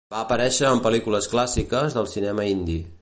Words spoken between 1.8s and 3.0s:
del cinema hindi.